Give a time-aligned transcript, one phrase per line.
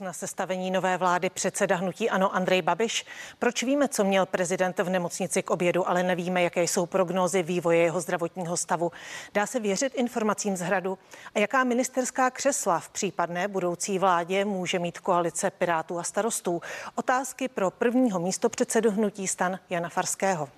[0.00, 3.06] Na sestavení nové vlády předseda hnutí Ano Andrej Babiš.
[3.38, 7.78] Proč víme, co měl prezident v nemocnici k obědu, ale nevíme, jaké jsou prognózy vývoje
[7.78, 8.92] jeho zdravotního stavu.
[9.34, 10.98] Dá se věřit informacím z hradu?
[11.34, 16.62] A jaká ministerská křesla v případné budoucí vládě může mít koalice Pirátů a starostů?
[16.94, 20.48] Otázky pro prvního místo předsedu hnutí stan Jana Farského.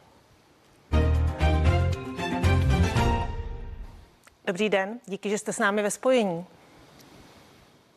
[4.44, 6.46] Dobrý den, díky, že jste s námi ve spojení.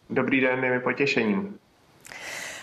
[0.09, 1.59] Dobrý den, je mi potěšením.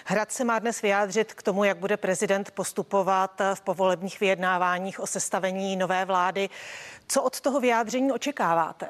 [0.05, 5.07] Hrad se má dnes vyjádřit k tomu, jak bude prezident postupovat v povolebních vyjednáváních o
[5.07, 6.49] sestavení nové vlády.
[7.09, 8.87] Co od toho vyjádření očekáváte?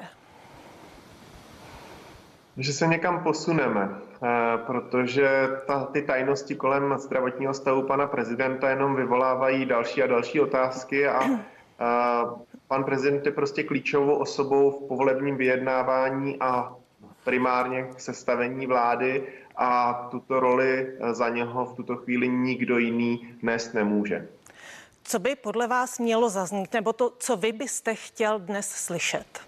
[2.57, 5.29] Že se někam posuneme, eh, protože
[5.67, 11.23] ta, ty tajnosti kolem zdravotního stavu pana prezidenta jenom vyvolávají další a další otázky a,
[11.79, 12.25] a
[12.67, 16.75] pan prezident je prostě klíčovou osobou v povolebním vyjednávání a
[17.23, 19.23] primárně k sestavení vlády
[19.55, 24.27] a tuto roli za něho v tuto chvíli nikdo jiný nést nemůže.
[25.03, 29.41] Co by podle vás mělo zaznít, nebo to, co vy byste chtěl dnes slyšet?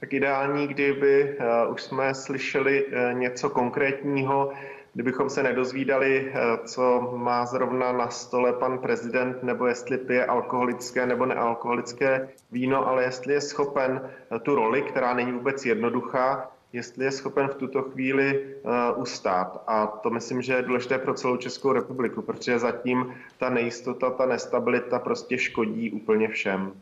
[0.00, 4.52] Tak ideální, kdyby uh, už jsme slyšeli uh, něco konkrétního,
[4.94, 11.06] kdybychom se nedozvídali, eh, co má zrovna na stole pan prezident, nebo jestli pije alkoholické
[11.06, 17.04] nebo nealkoholické víno, ale jestli je schopen eh, tu roli, která není vůbec jednoduchá, jestli
[17.04, 19.62] je schopen v tuto chvíli uh, ustát.
[19.66, 24.26] A to myslím, že je důležité pro celou Českou republiku, protože zatím ta nejistota, ta
[24.26, 26.72] nestabilita prostě škodí úplně všem.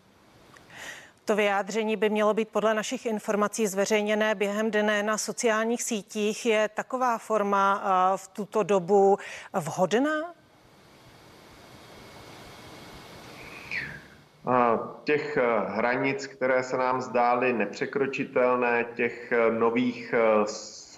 [1.28, 6.46] To vyjádření by mělo být podle našich informací zveřejněné během dne na sociálních sítích.
[6.46, 9.18] Je taková forma eh, v tuto dobu
[9.52, 10.34] vhodná?
[15.04, 20.14] Těch eh, hranic, které se nám zdály nepřekročitelné, těch eh, nových,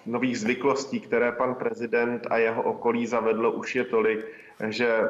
[0.07, 4.27] nových zvyklostí, které pan prezident a jeho okolí zavedlo, už je tolik,
[4.69, 5.09] že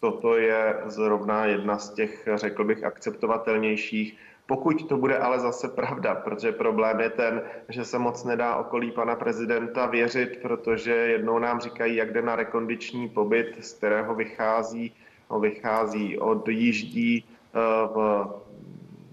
[0.00, 6.14] toto je zrovna jedna z těch, řekl bych, akceptovatelnějších pokud to bude ale zase pravda,
[6.14, 11.60] protože problém je ten, že se moc nedá okolí pana prezidenta věřit, protože jednou nám
[11.60, 14.94] říkají, jak jde na rekondiční pobyt, z kterého vychází,
[15.30, 17.58] no, vychází, odjíždí eh,
[17.94, 18.26] v,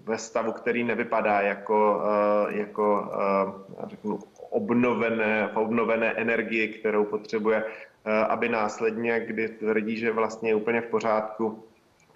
[0.05, 2.01] ve stavu, který nevypadá jako,
[2.49, 4.19] eh, jako eh, řeknu,
[4.49, 7.63] obnovené, obnovené energie, kterou potřebuje,
[8.27, 11.63] aby následně, kdy tvrdí, že vlastně je úplně v pořádku,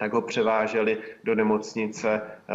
[0.04, 2.54] tak ho převáželi do nemocnice eh,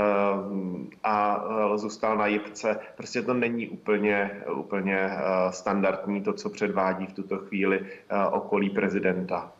[1.03, 2.79] a eh, zůstal na jipce.
[2.97, 7.85] Prostě to není úplně, úplně eh, standardní to, co předvádí v tuto chvíli
[8.31, 9.51] okolí prezidenta.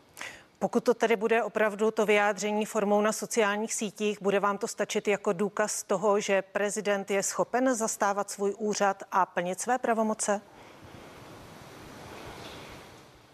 [0.58, 5.08] Pokud to tedy bude opravdu to vyjádření formou na sociálních sítích, bude vám to stačit
[5.08, 10.40] jako důkaz toho, že prezident je schopen zastávat svůj úřad a plnit své pravomoce?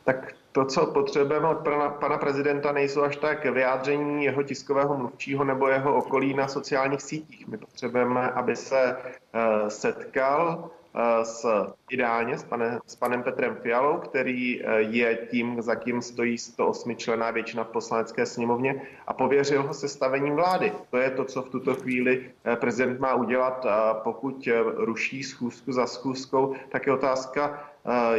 [0.05, 5.45] Tak to, co potřebujeme od pana, pana prezidenta, nejsou až tak vyjádření jeho tiskového mluvčího
[5.45, 7.49] nebo jeho okolí na sociálních sítích.
[7.49, 11.47] My potřebujeme, aby se uh, setkal uh, s,
[11.91, 16.97] ideálně s, pane, s panem Petrem Fialou, který uh, je tím, za kým stojí 108
[16.97, 20.73] člená většina v poslanecké sněmovně a pověřil ho sestavením vlády.
[20.91, 23.67] To je to, co v tuto chvíli prezident má udělat.
[24.03, 27.71] Pokud ruší schůzku za schůzkou, tak je otázka,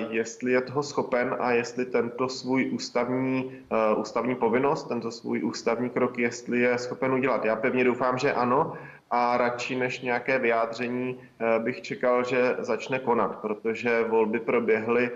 [0.10, 3.52] jestli je toho schopen a jestli tento svůj ústavní,
[3.98, 7.46] ústavní povinnost, tento svůj ústavní krok, jestli je schopen udělat.
[7.46, 8.74] Já pevně doufám, že ano
[9.12, 11.20] a radši než nějaké vyjádření
[11.60, 15.12] bych čekal, že začne konat, protože volby proběhly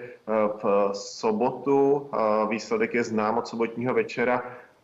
[0.63, 2.09] v sobotu,
[2.50, 4.44] výsledek je znám od sobotního večera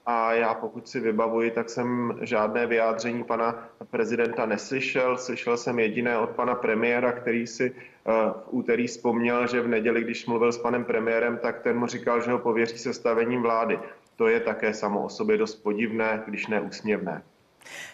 [0.09, 5.17] a já pokud si vybavuji, tak jsem žádné vyjádření pana prezidenta neslyšel.
[5.17, 10.03] Slyšel jsem jediné od pana premiéra, který si eh, v úterý vzpomněl, že v neděli,
[10.03, 13.79] když mluvil s panem premiérem, tak ten mu říkal, že ho pověří sestavením vlády.
[14.15, 17.23] To je také samo o sobě dost podivné, když ne úsměvné.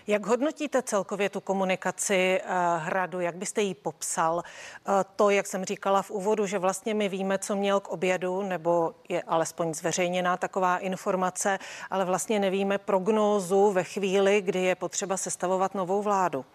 [0.07, 2.49] Jak hodnotíte celkově tu komunikaci uh,
[2.83, 3.19] hradu?
[3.19, 4.35] Jak byste ji popsal?
[4.35, 8.41] Uh, to, jak jsem říkala v úvodu, že vlastně my víme, co měl k obědu,
[8.41, 11.59] nebo je alespoň zveřejněná taková informace,
[11.89, 16.45] ale vlastně nevíme prognózu ve chvíli, kdy je potřeba sestavovat novou vládu.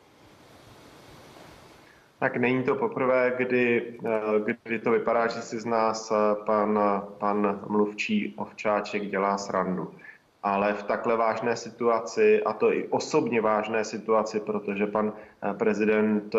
[2.18, 6.12] Tak není to poprvé, kdy, eh, kdy to vypadá, že si z nás
[6.46, 6.78] pan,
[7.18, 9.94] pan mluvčí Ovčáček dělá srandu
[10.42, 15.12] ale v takhle vážné situaci, a to i osobně vážné situaci, protože pan
[15.42, 16.38] eh, prezident eh,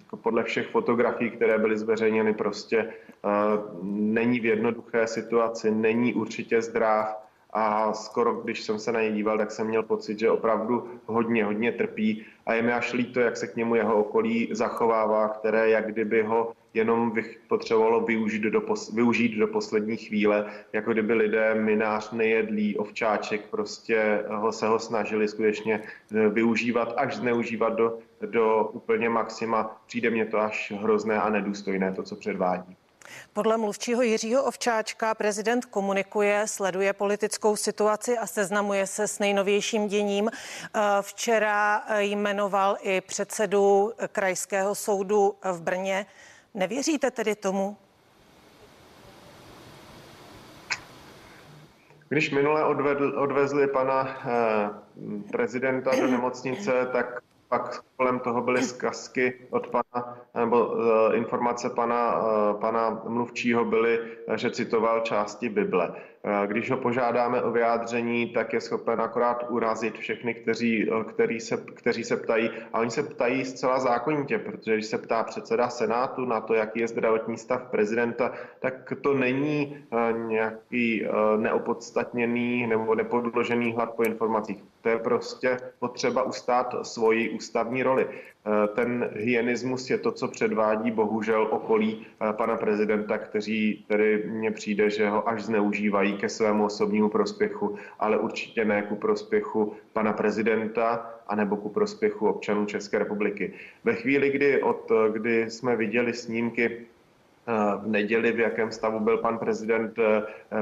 [0.00, 3.28] jako podle všech fotografií, které byly zveřejněny, prostě eh,
[3.82, 9.38] není v jednoduché situaci, není určitě zdrav a skoro, když jsem se na něj díval,
[9.38, 13.36] tak jsem měl pocit, že opravdu hodně, hodně trpí a je mi až líto, jak
[13.36, 17.12] se k němu jeho okolí zachovává, které jak kdyby ho jenom
[17.48, 24.24] potřebovalo využít do, pos, využít do poslední chvíle, jako kdyby lidé minář nejedlí ovčáček, prostě
[24.28, 25.82] ho, se ho snažili skutečně
[26.14, 29.80] eh, využívat až zneužívat do, do úplně maxima.
[29.86, 32.76] Přijde mně to až hrozné a nedůstojné, to, co předvádí.
[33.32, 40.30] Podle mluvčího Jiřího Ovčáčka prezident komunikuje, sleduje politickou situaci a seznamuje se s nejnovějším děním.
[40.30, 46.06] Eh, včera jmenoval i předsedu krajského soudu v Brně.
[46.54, 47.76] Nevěříte tedy tomu?
[52.08, 59.34] Když minule odvedl, odvezli pana eh, prezidenta do nemocnice, tak pak kolem toho byly zkazky
[59.50, 60.80] od pana, nebo uh,
[61.12, 64.00] informace pana, uh, pana mluvčího byly,
[64.34, 65.88] že citoval části Bible.
[65.88, 71.56] Uh, když ho požádáme o vyjádření, tak je schopen akorát urazit všechny, kteří, kteří, se,
[71.74, 72.50] kteří se ptají.
[72.72, 76.80] A oni se ptají zcela zákonitě, protože když se ptá předseda Senátu na to, jaký
[76.80, 79.86] je zdravotní stav prezidenta, tak to není
[80.26, 81.06] nějaký
[81.36, 84.64] neopodstatněný nebo nepodložený hlad po informacích.
[84.88, 88.06] To je prostě potřeba ustát svoji ústavní roli.
[88.08, 94.50] Eh, ten hyenismus je to, co předvádí bohužel okolí eh, pana prezidenta, kteří tedy mně
[94.50, 100.12] přijde, že ho až zneužívají ke svému osobnímu prospěchu, ale určitě ne ku prospěchu pana
[100.12, 103.52] prezidenta anebo ku prospěchu občanů České republiky.
[103.84, 109.18] Ve chvíli, kdy, od, kdy jsme viděli snímky eh, v neděli, v jakém stavu byl
[109.18, 109.96] pan prezident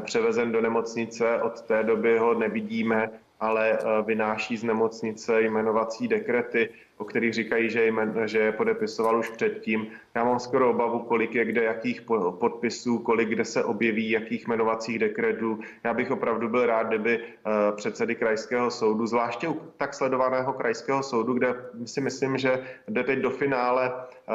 [0.01, 1.43] převezen do nemocnice.
[1.43, 6.69] Od té doby ho nevidíme ale eh, vynáší z nemocnice jmenovací dekrety,
[6.99, 9.87] o kterých říkají, že, jmen, že je podepisoval už předtím.
[10.15, 14.99] Já mám skoro obavu, kolik je kde jakých podpisů, kolik kde se objeví jakých jmenovacích
[14.99, 15.61] dekretů.
[15.85, 21.03] Já bych opravdu byl rád, kdyby eh, předsedy krajského soudu, zvláště u tak sledovaného krajského
[21.03, 21.55] soudu, kde
[21.85, 24.33] si myslím, že jde teď do finále eh,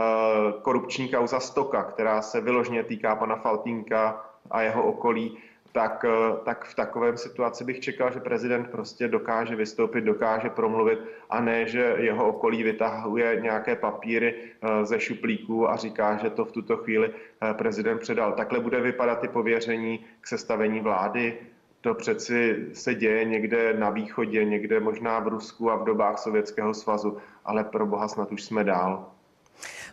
[0.62, 5.38] korupční kauza Stoka, která se vyložně týká pana Faltínka a jeho okolí,
[5.72, 11.00] tak, eh, tak v takovém situaci bych čekal, že prezident prostě dokáže vystoupit, dokáže promluvit
[11.30, 16.46] a ne, že jeho okolí vytahuje nějaké papíry eh, ze šuplíků a říká, že to
[16.46, 18.32] v tuto chvíli eh, prezident předal.
[18.34, 21.38] Takhle bude vypadat ty pověření k sestavení vlády.
[21.82, 26.74] To přeci se děje někde na východě, někde možná v Rusku a v dobách Sovětského
[26.74, 29.12] svazu, ale pro boha snad už jsme dál.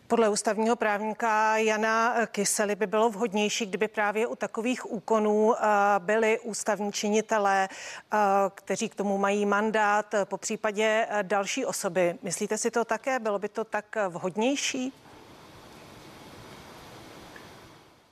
[0.08, 5.66] Podle ústavního právníka Jana Kysely by bylo vhodnější, kdyby právě u takových úkonů eh,
[5.98, 8.16] byli ústavní činitelé, eh,
[8.54, 12.14] kteří k tomu mají mandát, po případě eh, další osoby.
[12.22, 13.18] Myslíte si to také?
[13.18, 14.92] Bylo by to tak vhodnější?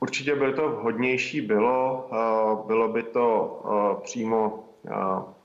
[0.00, 2.10] Určitě by to vhodnější bylo.
[2.66, 3.62] Bylo by to
[4.02, 4.64] přímo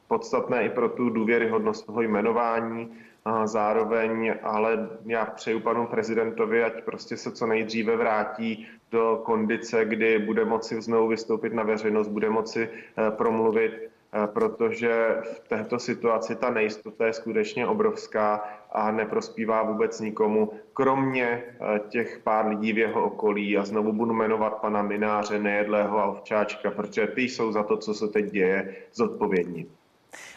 [0.07, 2.91] podstatné i pro tu důvěryhodnost toho jmenování
[3.25, 9.85] a zároveň, ale já přeju panu prezidentovi, ať prostě se co nejdříve vrátí do kondice,
[9.85, 15.79] kdy bude moci znovu vystoupit na veřejnost, bude moci eh, promluvit, eh, protože v této
[15.79, 22.73] situaci ta nejistota je skutečně obrovská a neprospívá vůbec nikomu, kromě eh, těch pár lidí
[22.73, 23.57] v jeho okolí.
[23.57, 27.93] A znovu budu jmenovat pana Mináře, Nejedlého a Ovčáčka, protože ty jsou za to, co
[27.93, 29.80] se teď děje, zodpovědní.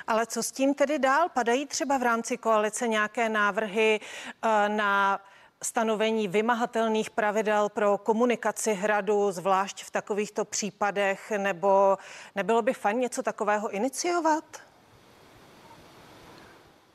[0.06, 1.28] Ale co s tím tedy dál?
[1.28, 5.20] Padají třeba v rámci koalice nějaké návrhy eh, na
[5.62, 11.98] stanovení vymahatelných pravidel pro komunikaci hradu, zvlášť v takovýchto případech, nebo
[12.34, 14.44] nebylo by fajn něco takového iniciovat?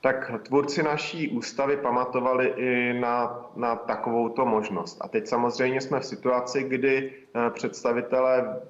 [0.01, 4.97] Tak tvůrci naší ústavy pamatovali i na, na takovouto možnost.
[5.01, 8.61] A teď samozřejmě jsme v situaci, kdy eh, představitelé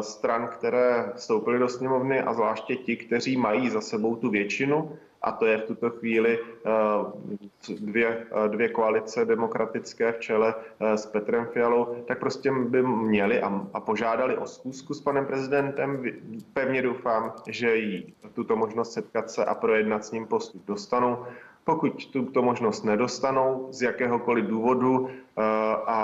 [0.00, 5.32] stran, které vstoupily do sněmovny a zvláště ti, kteří mají za sebou tu většinu, a
[5.32, 11.46] to je v tuto chvíli eh, dvě, eh, dvě koalice demokratické v čele s Petrem
[11.46, 16.04] Fialou, tak prostě by měli a, a požádali o zkusku s panem prezidentem.
[16.52, 21.24] Pevně doufám, že jí tuto možnost setkat se a projednat s ním postup dostanou.
[21.64, 25.96] Pokud tuto možnost nedostanou z jakéhokoliv důvodu a,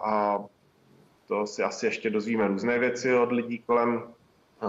[0.00, 0.44] a
[1.28, 4.02] to si asi ještě dozvíme různé věci od lidí kolem,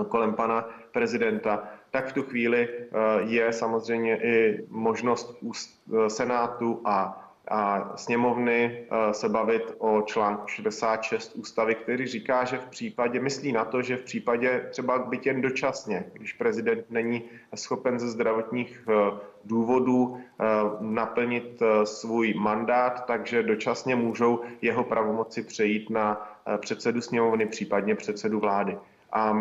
[0.09, 2.87] kolem pana prezidenta, tak v tu chvíli eh,
[3.21, 11.36] je samozřejmě i možnost eh, Senátu a a sněmovny eh, se bavit o článku 66
[11.36, 15.42] ústavy, který říká, že v případě, myslí na to, že v případě třeba byt jen
[15.42, 17.24] dočasně, když prezident není
[17.56, 20.46] schopen ze zdravotních eh, důvodů eh,
[20.80, 28.77] naplnit svůj mandát, takže dočasně můžou jeho pravomoci přejít na předsedu sněmovny, případně předsedu vlády.
[29.12, 29.34] A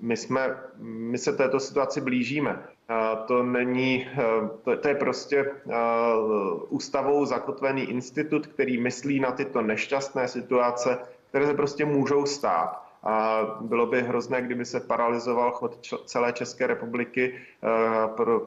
[0.00, 2.62] my, jsme, my se této situaci blížíme.
[3.26, 4.08] To není,
[4.62, 5.50] to, to je prostě
[6.68, 12.82] ústavou zakotvený institut, který myslí na tyto nešťastné situace, které se prostě můžou stát.
[13.02, 17.34] A bylo by hrozné, kdyby se paralizoval chod celé České republiky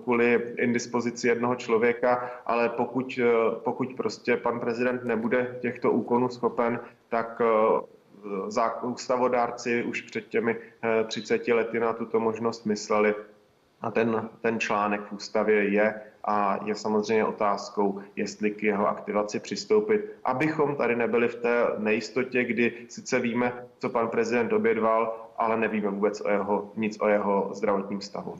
[0.03, 3.19] kvůli indispozici jednoho člověka, ale pokud,
[3.63, 6.79] pokud prostě pan prezident nebude těchto úkonů schopen,
[7.09, 7.41] tak
[8.81, 10.55] ústavodárci už před těmi
[11.07, 13.15] 30 lety na tuto možnost mysleli
[13.81, 19.39] a ten, ten článek v ústavě je a je samozřejmě otázkou, jestli k jeho aktivaci
[19.39, 25.57] přistoupit, abychom tady nebyli v té nejistotě, kdy sice víme, co pan prezident obědval, ale
[25.57, 28.37] nevíme vůbec o jeho, nic o jeho zdravotním stavu.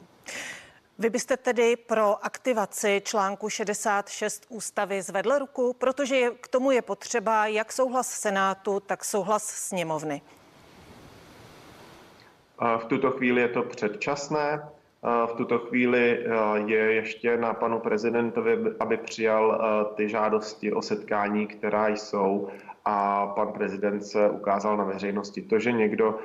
[1.00, 7.48] Vy byste tedy pro aktivaci článku 66 ústavy zvedl ruku, protože k tomu je potřeba
[7.48, 10.22] jak souhlas Senátu, tak souhlas sněmovny.
[12.78, 14.70] V tuto chvíli je to předčasné.
[15.26, 16.26] V tuto chvíli
[16.66, 19.62] je ještě na panu prezidentovi, aby přijal
[19.96, 22.48] ty žádosti o setkání, která jsou.
[22.86, 25.42] A pan prezident se ukázal na veřejnosti.
[25.42, 26.20] To, že někdo,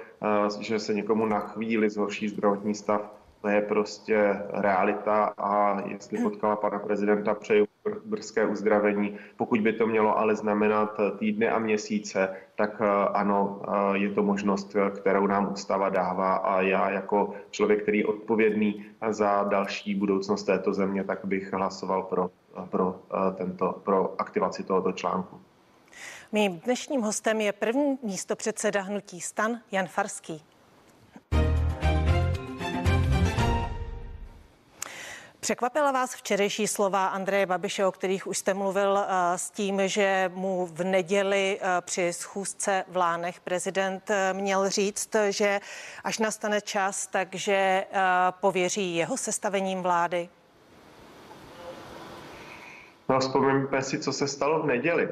[0.60, 5.34] že se někomu na chvíli zhorší zdravotní stav, to je prostě realita.
[5.38, 7.66] A jestli potkala pana prezidenta, přeju
[8.04, 9.18] brzké uzdravení.
[9.36, 14.22] Pokud by to mělo ale znamenat týdny a měsíce, tak eh, ano, eh, je to
[14.22, 20.44] možnost, kterou nám ústava dává a já jako člověk, který je odpovědný za další budoucnost
[20.44, 22.30] této země, tak bych hlasoval pro,
[22.70, 25.40] pro, eh, tento, pro aktivaci tohoto článku.
[26.32, 30.42] Mým dnešním hostem je první místo předseda hnutí Stan Jan Farský.
[35.46, 40.30] Překvapila vás včerejší slova Andreje Babiše, o kterých už jste mluvil eh, s tím, že
[40.34, 45.60] mu v neděli eh, při schůzce v Lánech prezident eh, měl říct, že
[46.04, 47.84] až nastane čas, takže
[48.40, 50.28] pověří jeho sestavením vlády?
[53.08, 55.08] No, vzpomeňme si, co se stalo v neděli.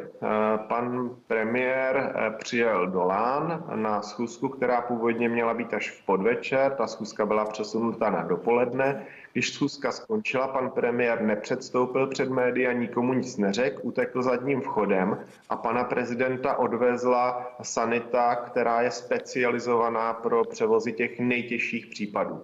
[0.69, 6.73] Pan premiér přijel do Lán na schůzku, která původně měla být až v podvečer.
[6.73, 9.07] Ta schůzka byla přesunuta na dopoledne.
[9.33, 15.57] Když schůzka skončila, pan premiér nepředstoupil před média, nikomu nic neřekl, utekl zadním vchodem a
[15.57, 22.43] pana prezidenta odvezla sanita, která je specializovaná pro převozy těch nejtěžších případů.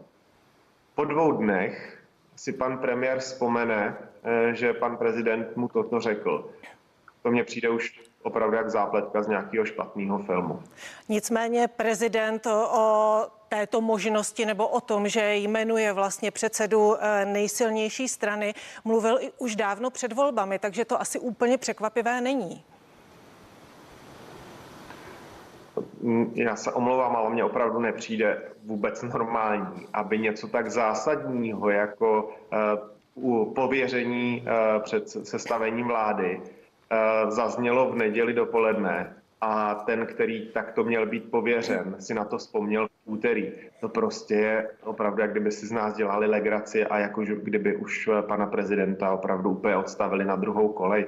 [0.95, 1.99] Po dvou dnech
[2.37, 4.10] si pan premiér vzpomene, eh,
[4.53, 6.51] že pan prezident mu toto řekl.
[7.23, 10.63] To mně přijde už opravdu jak zápletka z nějakého špatného filmu.
[11.09, 18.55] Nicméně prezident o této možnosti nebo o tom, že jmenuje vlastně předsedu eh, nejsilnější strany,
[18.85, 22.65] mluvil i už dávno před volbami, takže to asi úplně překvapivé není.
[26.01, 32.31] Mm, já se omlouvám, ale mně opravdu nepřijde vůbec normální, aby něco tak zásadního jako
[33.21, 40.85] uh, pověření uh, před sestavením vlády uh, zaznělo v neděli dopoledne a ten, který takto
[40.85, 43.53] měl být pověřen, si na to vzpomněl v úterý.
[43.81, 48.09] To prostě je opravdu, jak kdyby si z nás dělali legraci a jako kdyby už
[48.21, 51.07] pana prezidenta opravdu úplně odstavili na druhou kolej.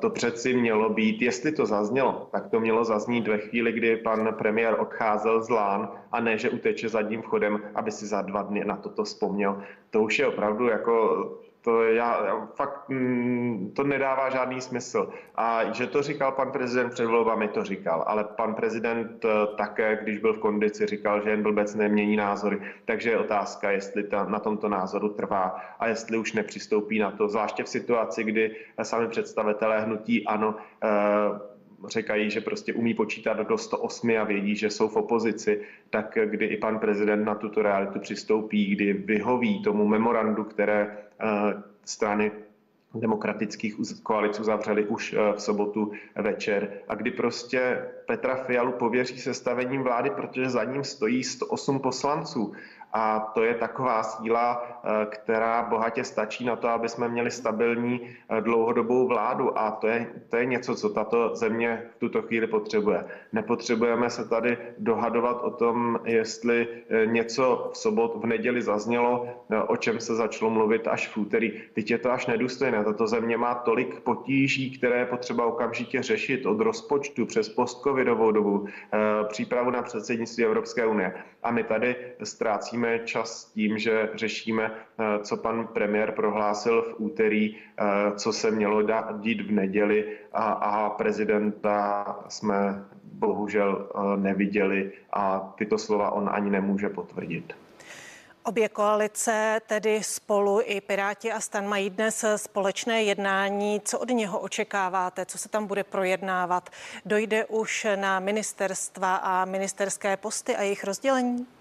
[0.00, 4.34] To přeci mělo být, jestli to zaznělo, tak to mělo zaznít ve chvíli, kdy pan
[4.38, 8.64] premiér odcházel z Lán a ne, že uteče zadním vchodem, aby si za dva dny
[8.64, 9.62] na toto vzpomněl.
[9.90, 11.24] To už je opravdu jako
[11.62, 15.08] to já, já fakt mm, to nedává žádný smysl.
[15.34, 19.98] A že to říkal pan prezident před volbami, to říkal, ale pan prezident eh, také,
[20.02, 22.60] když byl v kondici, říkal, že jen blbec nemění názory.
[22.84, 27.28] Takže je otázka, jestli ta, na tomto názoru trvá a jestli už nepřistoupí na to,
[27.28, 30.88] zvláště v situaci, kdy sami představitelé hnutí ano, eh,
[31.86, 36.46] říkají, že prostě umí počítat do 108 a vědí, že jsou v opozici, tak kdy
[36.46, 41.26] i pan prezident na tuto realitu přistoupí, kdy vyhoví tomu memorandu, které eh,
[41.84, 42.32] strany
[42.94, 49.82] demokratických koalic uzavřeli už eh, v sobotu večer a kdy prostě Petra Fialu pověří sestavením
[49.82, 52.52] vlády, protože za ním stojí 108 poslanců.
[52.92, 58.00] A to je taková síla, eh, která bohatě stačí na to, aby jsme měli stabilní
[58.28, 59.58] eh, dlouhodobou vládu.
[59.58, 63.04] A to je, to je něco, co tato země v tuto chvíli potřebuje.
[63.32, 69.28] Nepotřebujeme se tady dohadovat o tom, jestli eh, něco v sobot, v neděli zaznělo,
[69.66, 71.52] o čem se začalo mluvit až v úterý.
[71.74, 72.84] Teď je to až nedůstojné.
[72.84, 78.66] Tato země má tolik potíží, které je potřeba okamžitě řešit od rozpočtu přes postcovidovou dobu,
[79.28, 81.14] přípravu na předsednictví Evropské unie.
[81.42, 86.94] A my tady ztrácíme ztrácíme čas tím, že řešíme, eh, co pan premiér prohlásil v
[86.98, 87.84] úterý, eh,
[88.16, 88.82] co se mělo
[89.20, 96.88] dít v neděli a, a prezidenta jsme bohužel neviděli a tyto slova on ani nemůže
[96.88, 97.54] potvrdit.
[98.44, 103.80] Obě koalice, tedy spolu i Piráti a Stan, mají dnes společné jednání.
[103.84, 105.26] Co od něho očekáváte?
[105.26, 106.70] Co se tam bude projednávat?
[107.04, 111.57] Dojde už na ministerstva a ministerské posty a jejich rozdělení?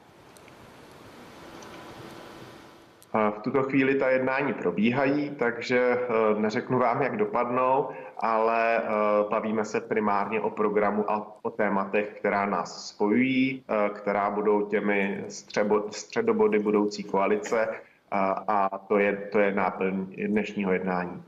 [3.13, 8.83] V tuto chvíli ta jednání probíhají, takže eh, neřeknu vám, jak dopadnou, ale eh,
[9.29, 15.25] bavíme se primárně o programu a o tématech, která nás spojují, eh, která budou těmi
[15.91, 17.67] středobody budoucí koalice
[18.47, 21.23] a to je, to je náplň dnešního jednání.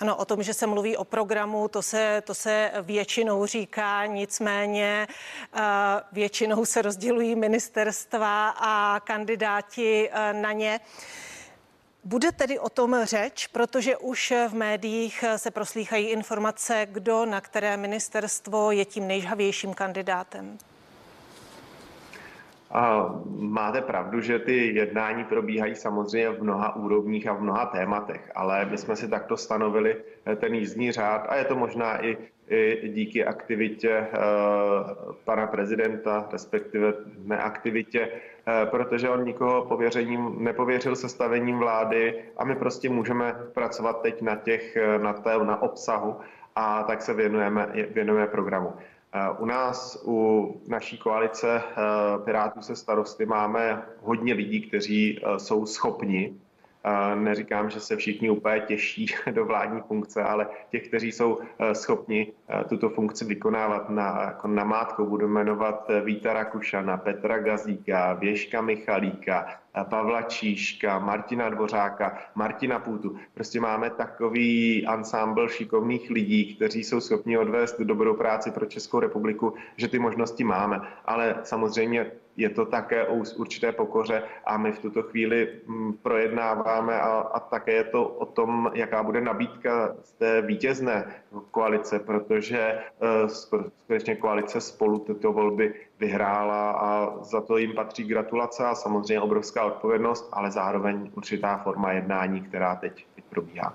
[0.00, 5.06] Ano, o tom, že se mluví o programu, to se, to se většinou říká, nicméně
[6.12, 10.80] většinou se rozdělují ministerstva a kandidáti na ně.
[12.04, 17.76] Bude tedy o tom řeč, protože už v médiích se proslýchají informace, kdo na které
[17.76, 20.58] ministerstvo je tím nejžhavějším kandidátem.
[22.70, 28.30] A máte pravdu, že ty jednání probíhají samozřejmě v mnoha úrovních a v mnoha tématech,
[28.34, 29.96] ale my jsme si takto stanovili
[30.26, 32.16] eh, ten jízdní řád a je to možná i,
[32.48, 36.92] i díky aktivitě uh, pana prezidenta, respektive
[37.24, 44.22] neaktivitě, uh, protože on nikoho pověřením, nepověřil sestavením vlády a my prostě můžeme pracovat teď
[44.22, 46.16] na těch, na, té, na obsahu
[46.56, 48.72] a tak se věnujeme, věnujeme programu.
[49.38, 51.74] U nás, u naší koalice eh,
[52.24, 56.34] Pirátů se starosty, máme hodně lidí, kteří eh, jsou schopni.
[57.14, 62.32] Neříkám, že se všichni úplně těší do vládní funkce, ale těch, kteří jsou eh, schopni
[62.48, 68.60] eh, tuto funkci vykonávat na, jako namátkou, budu jmenovat eh, Víta Rakušana, Petra Gazíka, Věška
[68.60, 69.46] Michalíka,
[69.84, 73.16] Pavla Číška, Martina Dvořáka, Martina Půtu.
[73.34, 79.54] Prostě máme takový ansámbl šikovných lidí, kteří jsou schopni odvést dobrou práci pro Českou republiku,
[79.76, 80.80] že ty možnosti máme.
[81.04, 87.00] Ale samozřejmě je to také o určité pokoře a my v tuto chvíli mm, projednáváme
[87.00, 91.14] a, a také je to o tom, jaká bude nabídka z té vítězné
[91.50, 98.64] koalice, protože uh, skutečně koalice spolu tyto volby vyhrála a za to jim patří gratulace
[98.64, 103.74] a samozřejmě obrovská odpovědnost, ale zároveň určitá forma jednání, která teď, teď probíhá.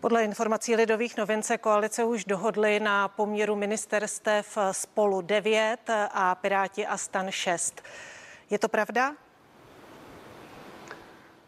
[0.00, 6.86] Podle informací Lidových novin se koalice už dohodly na poměru ministerstev spolu 9 a Piráti
[6.86, 7.82] a Stan 6.
[8.50, 9.14] Je to pravda?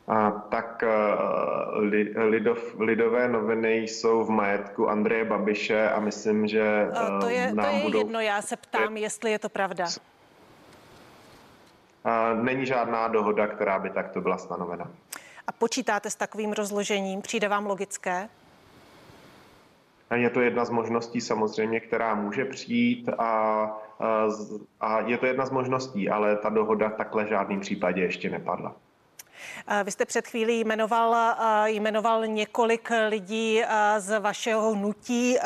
[0.09, 1.79] A, tak uh,
[2.25, 7.67] lidov, lidové noviny jsou v majetku Andreje Babiše a myslím, že uh, to je, nám
[7.67, 7.99] to je budou...
[7.99, 9.87] jedno, já se ptám, jestli je to pravda.
[12.42, 14.90] Není žádná dohoda, která by takto byla stanovena.
[15.47, 17.23] A počítáte s takovým rozložením?
[17.23, 18.29] Přijde vám logické?
[20.14, 23.31] Je to jedna z možností samozřejmě, která může přijít a,
[24.81, 28.75] a je to jedna z možností, ale ta dohoda takhle v žádném případě ještě nepadla.
[29.85, 31.16] Vy jste před chvílí jmenoval,
[31.66, 33.62] jmenoval několik lidí
[33.99, 35.37] z vašeho hnutí.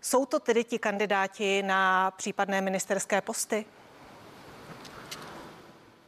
[0.00, 3.64] Jsou to tedy ti kandidáti na případné ministerské posty?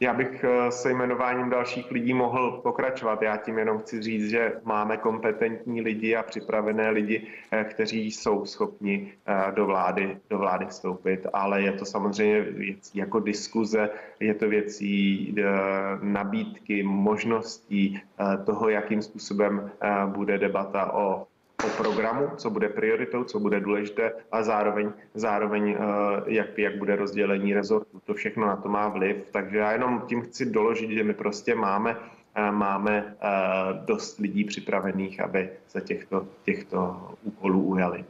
[0.03, 3.21] Já bych eh, se jmenováním dalších lidí mohl pokračovat.
[3.21, 8.45] Já tím jenom chci říct, že máme kompetentní lidi a připravené lidi, eh, kteří jsou
[8.45, 13.89] schopni eh, do vlády, do vlády vstoupit, ale je to samozřejmě věcí jako diskuze,
[14.19, 15.35] je to věcí
[16.01, 18.01] nabídky, možností
[18.45, 19.71] toho, jakým způsobem
[20.05, 21.27] bude debata o
[21.69, 25.77] programu, co bude prioritou, co bude důležité a zároveň, zároveň eh,
[26.25, 28.01] jak, jak bude rozdělení rezortu.
[28.05, 31.55] To všechno na to má vliv, takže já jenom tím chci doložit, že my prostě
[31.55, 31.97] máme
[32.35, 33.27] eh, máme eh,
[33.85, 38.05] dost lidí připravených, aby se těchto, těchto úkolů ujali.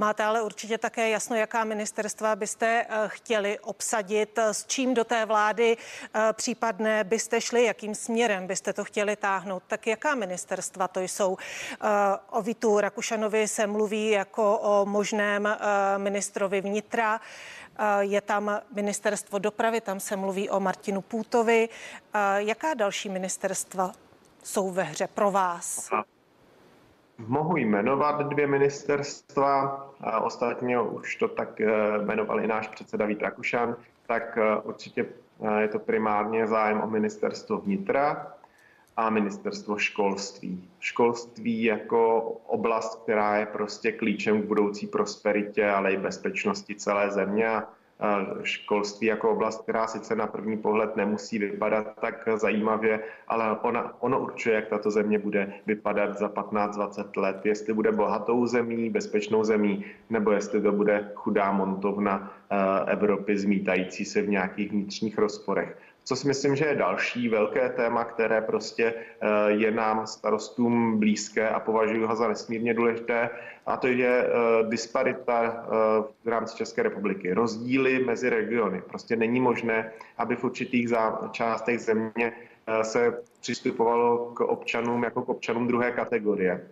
[0.00, 5.26] Máte ale určitě také jasno, jaká ministerstva byste eh, chtěli obsadit, s čím do té
[5.26, 9.62] vlády eh, případné byste šli, jakým směrem byste to chtěli táhnout.
[9.66, 11.36] Tak jaká ministerstva to jsou?
[11.72, 11.86] Eh,
[12.30, 15.48] o Vitu Rakušanovi se mluví jako o možném
[15.96, 17.20] ministrovi vnitra.
[17.98, 21.68] Je tam ministerstvo dopravy, tam se mluví o Martinu Půtovi.
[22.36, 23.92] Jaká další ministerstva
[24.42, 25.90] jsou ve hře pro vás?
[27.26, 33.22] Mohu jmenovat dvě ministerstva, a ostatně už to tak eh, jmenoval i náš předseda Vít
[33.22, 33.76] Rakušan,
[34.06, 35.06] tak eh, určitě
[35.42, 38.32] eh, je to primárně zájem o ministerstvo vnitra
[38.96, 40.70] a ministerstvo školství.
[40.80, 47.48] Školství jako oblast, která je prostě klíčem k budoucí prosperitě, ale i bezpečnosti celé země.
[47.48, 47.68] A
[48.42, 54.20] školství jako oblast, která sice na první pohled nemusí vypadat tak zajímavě, ale ona, ono
[54.20, 59.84] určuje, jak tato země bude vypadat za 15-20 let, jestli bude bohatou zemí, bezpečnou zemí,
[60.10, 62.32] nebo jestli to bude chudá montovna
[62.86, 65.76] Evropy zmítající se v nějakých vnitřních rozporech.
[66.08, 71.48] Co si myslím, že je další velké téma, které prostě eh, je nám starostům blízké
[71.48, 73.30] a považuji ho za nesmírně důležité,
[73.66, 74.30] a to je eh,
[74.68, 75.68] disparita eh,
[76.24, 77.34] v rámci České republiky.
[77.34, 78.82] Rozdíly mezi regiony.
[78.88, 80.88] Prostě není možné, aby v určitých
[81.30, 82.32] částech země
[82.82, 86.68] se přistupovalo k občanům jako k občanům druhé kategorie.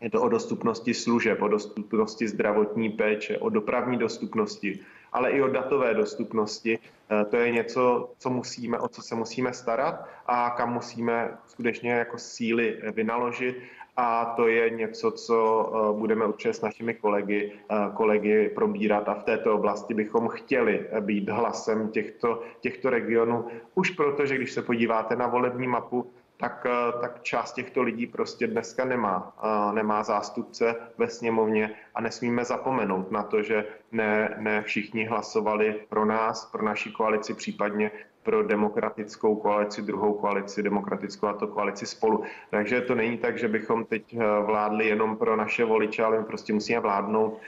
[0.00, 4.80] Je to o dostupnosti služeb, o dostupnosti zdravotní péče, o dopravní dostupnosti
[5.12, 6.78] ale i o datové dostupnosti.
[7.10, 11.90] Eh, to je něco, co musíme, o co se musíme starat a kam musíme skutečně
[11.90, 13.56] jako síly vynaložit.
[13.96, 15.36] A to je něco, co
[15.72, 20.86] eh, budeme určitě s našimi kolegy, eh, kolegy probírat a v této oblasti bychom chtěli
[21.00, 23.46] být hlasem těchto, těchto regionů.
[23.74, 28.06] Už proto, že když se podíváte na volební mapu, tak, eh, tak část těchto lidí
[28.06, 34.36] prostě dneska nemá, eh, nemá zástupce ve sněmovně a nesmíme zapomenout na to, že ne,
[34.38, 37.90] ne všichni hlasovali pro nás, pro naši koalici, případně
[38.22, 42.22] pro demokratickou koalici, druhou koalici, demokratickou a to koalici spolu.
[42.50, 46.24] Takže to není tak, že bychom teď eh, vládli jenom pro naše voliče, ale my
[46.24, 47.40] prostě musíme vládnout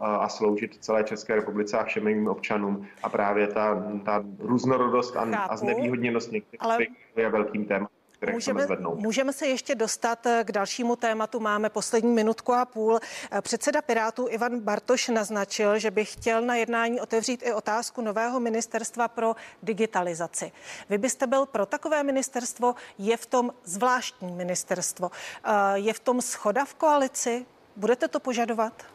[0.00, 2.86] a sloužit celé České republice a všem jejím občanům.
[3.02, 6.86] A právě ta, ta různorodost a, a znevýhodněnost některých ale...
[7.16, 7.93] je velkým tématem
[8.24, 8.98] které můžeme, chceme zvednout.
[8.98, 11.40] Můžeme se ještě dostat eh, k dalšímu tématu.
[11.40, 13.00] Máme poslední minutku a půl.
[13.30, 18.40] Eh, předseda Pirátů Ivan Bartoš naznačil, že by chtěl na jednání otevřít i otázku nového
[18.40, 20.52] ministerstva pro digitalizaci.
[20.90, 22.74] Vy byste byl pro takové ministerstvo?
[22.98, 25.10] Je v tom zvláštní ministerstvo?
[25.44, 27.46] Eh, je v tom schoda v koalici?
[27.76, 28.93] Budete to požadovat?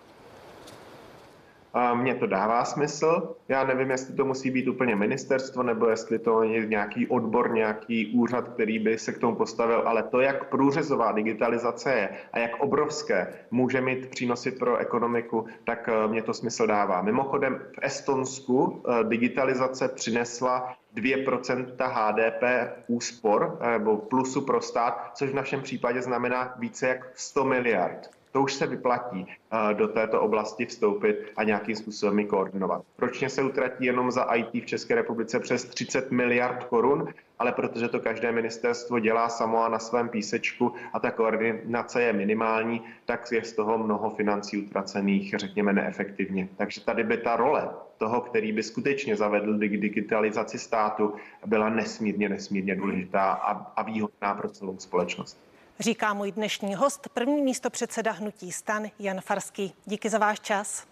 [1.94, 3.36] Mně to dává smysl.
[3.48, 8.14] Já nevím, jestli to musí být úplně ministerstvo, nebo jestli to je nějaký odbor, nějaký
[8.16, 12.60] úřad, který by se k tomu postavil, ale to, jak průřezová digitalizace je a jak
[12.60, 17.02] obrovské může mít přínosy pro ekonomiku, tak eh, mě to smysl dává.
[17.02, 22.44] Mimochodem v Estonsku eh, digitalizace přinesla 2% HDP
[22.88, 28.19] úspor eh, nebo plusu pro stát, což v našem případě znamená více jak 100 miliard
[28.32, 32.84] to už se vyplatí eh, do této oblasti vstoupit a nějakým způsobem ji koordinovat.
[32.98, 37.08] Ročně se utratí jenom za IT v České republice přes 30 miliard korun,
[37.40, 42.14] ale protože to každé ministerstvo dělá samo a na svém písečku a ta koordinace je
[42.14, 46.50] minimální, tak je z toho mnoho financí utracených, řekněme, neefektivně.
[46.58, 51.14] Takže tady by ta role toho, který by skutečně zavedl digitalizaci státu,
[51.46, 55.49] byla nesmírně, nesmírně důležitá a, a výhodná pro celou společnost
[55.80, 59.74] říká můj dnešní host, první místo předseda Hnutí stan Jan Farský.
[59.86, 60.88] Díky za váš čas.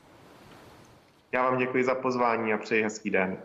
[1.32, 3.38] Já vám děkuji za pozvání a přeji hezký den.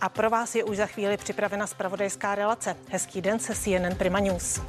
[0.00, 2.76] A pro vás je už za chvíli připravena spravodajská relace.
[2.88, 4.60] Hezký den se CNN Prima News.